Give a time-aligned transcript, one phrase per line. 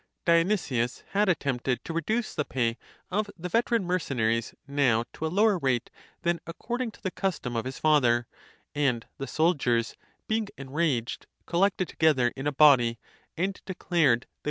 [0.25, 2.79] Dionysius had attempted to reduce the pay
[3.11, 5.91] of the veteran mercenaries now to a lower rate
[6.23, 8.25] than according to the custom of his father;
[8.73, 9.95] and the soldiers,
[10.27, 12.97] being enraged, collected to gether in a body,
[13.37, 14.27] and declared they would not permit it.